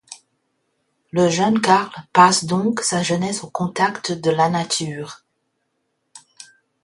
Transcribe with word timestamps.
Le 1.11 1.29
jeune 1.29 1.61
Carl 1.61 1.93
passe 2.11 2.45
donc 2.45 2.79
sa 2.81 3.03
jeunesse 3.03 3.43
au 3.43 3.51
contact 3.51 4.11
de 4.11 4.31
la 4.31 4.49
nature. 4.49 5.23